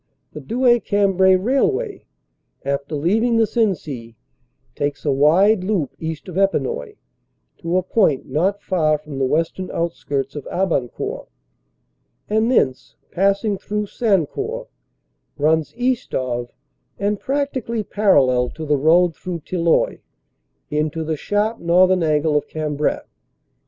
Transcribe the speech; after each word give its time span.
The 0.33 0.41
Douai 0.41 0.79
Cambrai 0.79 1.33
railway, 1.35 2.05
after 2.65 2.95
leav 2.95 3.21
ing 3.21 3.37
the 3.37 3.45
Sensee, 3.45 4.15
takes 4.73 5.05
a 5.05 5.11
wide 5.11 5.63
loop 5.63 5.91
east 5.99 6.27
of 6.27 6.39
Epinoy, 6.39 6.95
to 7.59 7.77
a 7.77 7.83
point 7.83 8.25
not 8.27 8.63
far 8.63 8.97
from 8.97 9.19
the 9.19 9.25
western 9.25 9.69
outskirts 9.69 10.35
of 10.35 10.45
Abancourt, 10.47 11.27
and 12.27 12.49
thence, 12.49 12.95
pass 13.11 13.45
ing 13.45 13.59
through 13.59 13.85
Sancourt, 13.85 14.69
runs 15.37 15.71
east 15.77 16.15
of 16.15 16.49
and 16.97 17.19
practically 17.19 17.83
parallel 17.83 18.49
to 18.49 18.65
the 18.65 18.77
road 18.77 19.15
through 19.15 19.41
Tilloy 19.41 19.99
into 20.71 21.03
the 21.03 21.15
sharp 21.15 21.59
northern 21.59 22.01
angle 22.01 22.35
of 22.35 22.47
Cam 22.47 22.75
brai. 22.75 23.01